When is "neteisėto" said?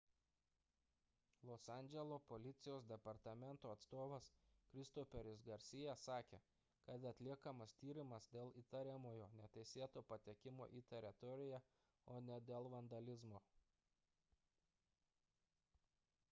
9.43-10.05